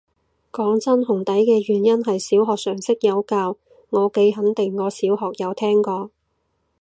[0.51, 3.55] 講真，紅底嘅原因係小學常識有教，
[3.91, 6.09] 我幾肯定我小學有聽過